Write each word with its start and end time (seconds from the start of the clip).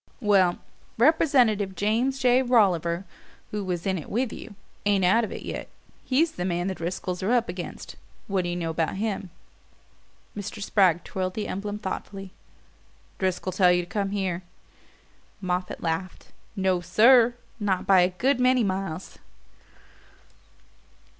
"Well, 0.19 0.57
Representative 0.97 1.75
James 1.75 2.17
J. 2.17 2.41
Rolliver, 2.41 3.05
who 3.51 3.63
was 3.63 3.85
in 3.85 3.99
it 3.99 4.09
with 4.09 4.33
you, 4.33 4.55
ain't 4.83 5.05
out 5.05 5.23
of 5.23 5.31
it 5.31 5.43
yet. 5.43 5.69
He's 6.03 6.31
the 6.31 6.43
man 6.43 6.65
the 6.65 6.73
Driscolls 6.73 7.21
are 7.21 7.31
up 7.31 7.47
against. 7.47 7.97
What 8.25 8.41
d'you 8.41 8.55
know 8.55 8.71
about 8.71 8.95
him?" 8.95 9.29
Mr. 10.35 10.59
Spragg 10.59 11.03
twirled 11.03 11.35
the 11.35 11.47
emblem 11.47 11.77
thoughtfully. 11.77 12.31
"Driscoll 13.19 13.51
tell 13.51 13.71
you 13.71 13.83
to 13.83 13.87
come 13.87 14.09
here?" 14.09 14.41
Moffatt 15.39 15.83
laughed. 15.83 16.29
"No, 16.55 16.79
SIR 16.81 17.35
not 17.59 17.85
by 17.85 18.01
a 18.01 18.09
good 18.09 18.39
many 18.39 18.63
miles." 18.63 19.19